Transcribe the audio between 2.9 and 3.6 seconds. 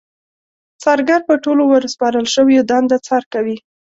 څار کوي.